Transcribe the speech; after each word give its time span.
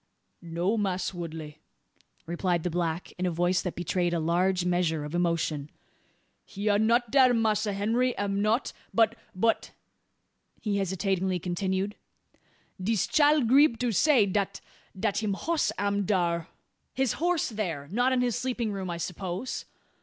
"No, 0.41 0.77
Mass' 0.79 1.13
Woodley," 1.13 1.59
replied 2.25 2.63
the 2.63 2.71
black, 2.71 3.11
in 3.19 3.27
a 3.27 3.29
voice 3.29 3.61
that 3.61 3.75
betrayed 3.75 4.15
a 4.15 4.19
large 4.19 4.65
measure 4.65 5.05
of 5.05 5.13
emotion, 5.13 5.69
"he 6.43 6.67
are 6.69 6.79
not 6.79 7.11
dar 7.11 7.35
Massa 7.35 7.71
Henry 7.73 8.17
am 8.17 8.41
not. 8.41 8.73
But 8.95 9.15
but," 9.35 9.73
he 10.59 10.77
hesitatingly 10.79 11.37
continued, 11.37 11.95
"dis 12.81 13.05
chile 13.05 13.43
grieb 13.43 13.77
to 13.77 13.91
say 13.91 14.25
dat 14.25 14.59
dat 14.99 15.21
him 15.21 15.35
hoss 15.35 15.71
am 15.77 16.03
dar." 16.07 16.47
"His 16.95 17.13
horse 17.21 17.49
there! 17.49 17.87
Not 17.91 18.11
in 18.11 18.21
his 18.21 18.35
sleeping 18.35 18.71
room, 18.71 18.89
I 18.89 18.97
suppose?" 18.97 19.65